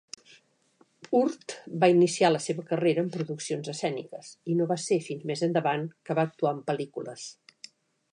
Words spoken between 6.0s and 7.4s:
que va actuar en pel·lícules.